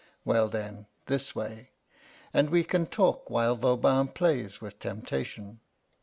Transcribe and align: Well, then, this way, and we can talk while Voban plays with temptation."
Well, 0.25 0.49
then, 0.49 0.87
this 1.05 1.35
way, 1.35 1.69
and 2.33 2.49
we 2.49 2.63
can 2.63 2.87
talk 2.87 3.29
while 3.29 3.55
Voban 3.55 4.07
plays 4.07 4.59
with 4.59 4.79
temptation." 4.79 5.59